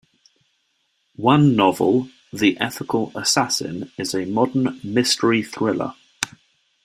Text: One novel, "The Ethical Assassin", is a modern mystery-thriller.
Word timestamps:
One 1.17 1.55
novel, 1.55 2.09
"The 2.33 2.57
Ethical 2.59 3.11
Assassin", 3.13 3.91
is 3.99 4.15
a 4.15 4.25
modern 4.25 4.79
mystery-thriller. 4.83 5.93